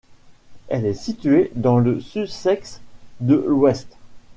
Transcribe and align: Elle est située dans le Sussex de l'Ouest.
Elle 0.67 0.87
est 0.87 0.95
située 0.95 1.51
dans 1.53 1.77
le 1.77 1.99
Sussex 2.01 2.81
de 3.19 3.35
l'Ouest. 3.35 3.97